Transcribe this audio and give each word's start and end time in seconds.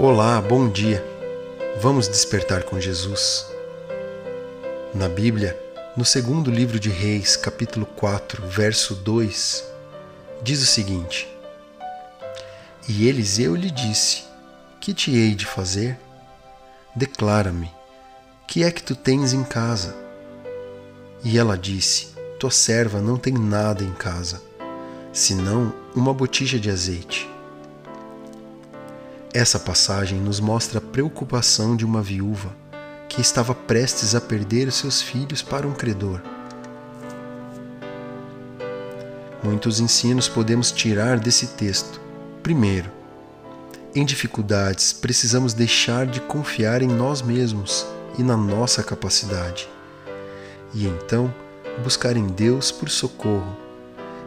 Olá, 0.00 0.40
bom 0.40 0.68
dia. 0.68 1.04
Vamos 1.80 2.06
despertar 2.06 2.62
com 2.62 2.80
Jesus. 2.80 3.44
Na 4.94 5.08
Bíblia, 5.08 5.60
no 5.96 6.04
segundo 6.04 6.52
livro 6.52 6.78
de 6.78 6.88
Reis, 6.88 7.34
capítulo 7.34 7.84
4, 7.84 8.46
verso 8.46 8.94
2, 8.94 9.64
diz 10.40 10.62
o 10.62 10.66
seguinte: 10.66 11.28
E 12.88 13.08
Eliseu 13.08 13.56
lhe 13.56 13.72
disse: 13.72 14.22
Que 14.78 14.94
te 14.94 15.10
hei 15.10 15.34
de 15.34 15.44
fazer? 15.44 15.98
Declara-me, 16.94 17.68
que 18.46 18.62
é 18.62 18.70
que 18.70 18.84
tu 18.84 18.94
tens 18.94 19.32
em 19.32 19.42
casa? 19.42 19.96
E 21.24 21.36
ela 21.36 21.58
disse: 21.58 22.14
Tua 22.38 22.52
serva 22.52 23.00
não 23.00 23.16
tem 23.16 23.34
nada 23.34 23.82
em 23.82 23.92
casa, 23.94 24.40
senão 25.12 25.74
uma 25.92 26.14
botija 26.14 26.56
de 26.56 26.70
azeite. 26.70 27.28
Essa 29.38 29.56
passagem 29.56 30.18
nos 30.18 30.40
mostra 30.40 30.78
a 30.78 30.80
preocupação 30.80 31.76
de 31.76 31.84
uma 31.84 32.02
viúva 32.02 32.56
que 33.08 33.20
estava 33.20 33.54
prestes 33.54 34.16
a 34.16 34.20
perder 34.20 34.72
seus 34.72 35.00
filhos 35.00 35.42
para 35.42 35.64
um 35.64 35.72
credor. 35.72 36.20
Muitos 39.40 39.78
ensinos 39.78 40.28
podemos 40.28 40.72
tirar 40.72 41.20
desse 41.20 41.46
texto. 41.46 42.00
Primeiro, 42.42 42.90
em 43.94 44.04
dificuldades, 44.04 44.92
precisamos 44.92 45.54
deixar 45.54 46.04
de 46.04 46.20
confiar 46.20 46.82
em 46.82 46.88
nós 46.88 47.22
mesmos 47.22 47.86
e 48.18 48.24
na 48.24 48.36
nossa 48.36 48.82
capacidade. 48.82 49.68
E 50.74 50.84
então, 50.84 51.32
buscar 51.84 52.16
em 52.16 52.26
Deus 52.26 52.72
por 52.72 52.90
socorro 52.90 53.56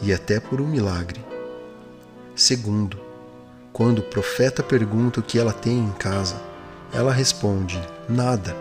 e 0.00 0.14
até 0.14 0.40
por 0.40 0.62
um 0.62 0.66
milagre. 0.66 1.22
Segundo, 2.34 3.03
quando 3.74 3.98
o 3.98 4.02
profeta 4.02 4.62
pergunta 4.62 5.18
o 5.18 5.22
que 5.22 5.36
ela 5.36 5.52
tem 5.52 5.80
em 5.80 5.90
casa, 5.90 6.40
ela 6.92 7.12
responde: 7.12 7.82
nada, 8.08 8.56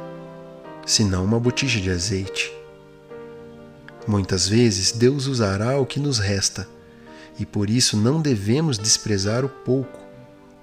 senão 0.87 1.23
uma 1.23 1.39
botija 1.39 1.79
de 1.79 1.91
azeite. 1.91 2.51
Muitas 4.07 4.47
vezes 4.47 4.91
Deus 4.91 5.27
usará 5.27 5.79
o 5.79 5.85
que 5.85 5.99
nos 5.99 6.17
resta, 6.17 6.67
e 7.39 7.45
por 7.45 7.69
isso 7.69 7.95
não 7.95 8.19
devemos 8.19 8.79
desprezar 8.79 9.45
o 9.45 9.49
pouco 9.49 9.99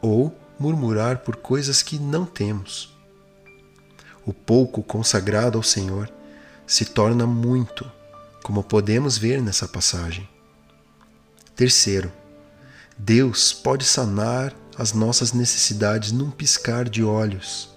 ou 0.03 0.37
murmurar 0.59 1.19
por 1.19 1.37
coisas 1.37 1.81
que 1.81 1.97
não 1.97 2.27
temos. 2.27 2.93
O 4.27 4.33
pouco 4.33 4.83
consagrado 4.83 5.57
ao 5.57 5.63
Senhor 5.63 6.13
se 6.67 6.87
torna 6.87 7.25
muito, 7.25 7.91
como 8.43 8.65
podemos 8.65 9.17
ver 9.17 9.41
nessa 9.41 9.69
passagem. 9.69 10.29
Terceiro, 11.55 12.13
Deus 13.03 13.51
pode 13.51 13.85
sanar 13.87 14.55
as 14.77 14.93
nossas 14.93 15.33
necessidades 15.33 16.13
num 16.13 16.31
piscar 16.31 16.87
de 16.87 17.03
olhos, 17.03 17.71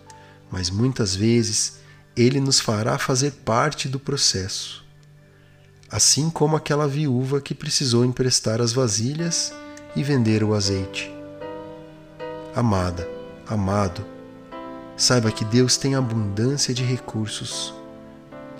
mas 0.51 0.69
muitas 0.69 1.15
vezes 1.15 1.79
Ele 2.15 2.41
nos 2.41 2.59
fará 2.59 2.97
fazer 2.97 3.31
parte 3.31 3.87
do 3.87 3.97
processo. 3.97 4.83
Assim 5.89 6.29
como 6.29 6.57
aquela 6.57 6.89
viúva 6.89 7.39
que 7.39 7.55
precisou 7.55 8.03
emprestar 8.03 8.59
as 8.59 8.73
vasilhas 8.73 9.53
e 9.95 10.03
vender 10.03 10.43
o 10.43 10.53
azeite. 10.53 11.09
Amada, 12.53 13.07
amado, 13.47 14.05
saiba 14.97 15.31
que 15.31 15.45
Deus 15.45 15.77
tem 15.77 15.95
abundância 15.95 16.73
de 16.73 16.83
recursos 16.83 17.73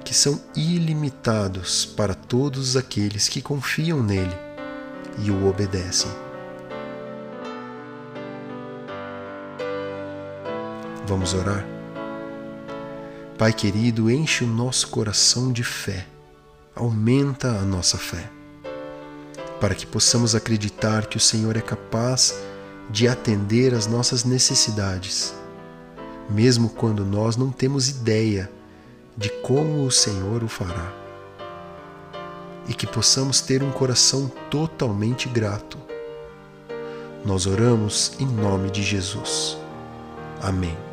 que 0.05 0.13
são 0.13 0.41
ilimitados 0.55 1.85
para 1.85 2.13
todos 2.13 2.77
aqueles 2.77 3.27
que 3.27 3.41
confiam 3.41 4.01
nele 4.01 4.35
e 5.19 5.29
o 5.29 5.47
obedecem. 5.47 6.11
Vamos 11.05 11.33
orar? 11.33 11.65
Pai 13.37 13.51
querido, 13.51 14.09
enche 14.09 14.45
o 14.45 14.47
nosso 14.47 14.87
coração 14.87 15.51
de 15.51 15.61
fé, 15.61 16.07
aumenta 16.73 17.49
a 17.49 17.61
nossa 17.61 17.97
fé, 17.97 18.29
para 19.59 19.75
que 19.75 19.85
possamos 19.85 20.33
acreditar 20.33 21.07
que 21.07 21.17
o 21.17 21.19
Senhor 21.19 21.57
é 21.57 21.61
capaz 21.61 22.33
de 22.89 23.05
atender 23.05 23.73
às 23.73 23.85
nossas 23.85 24.23
necessidades, 24.23 25.33
mesmo 26.29 26.69
quando 26.69 27.03
nós 27.03 27.35
não 27.35 27.51
temos 27.51 27.89
ideia 27.89 28.49
de 29.17 29.29
como 29.41 29.85
o 29.85 29.91
Senhor 29.91 30.41
o 30.41 30.47
fará. 30.47 30.93
E 32.65 32.73
que 32.73 32.87
possamos 32.87 33.41
ter 33.41 33.61
um 33.61 33.71
coração 33.71 34.31
totalmente 34.49 35.27
grato. 35.27 35.77
Nós 37.25 37.45
oramos 37.45 38.13
em 38.19 38.25
nome 38.25 38.71
de 38.71 38.81
Jesus. 38.81 39.57
Amém. 40.41 40.92